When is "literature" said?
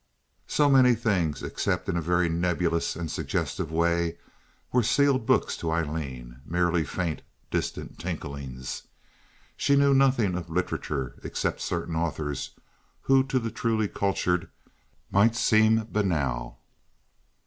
10.49-11.19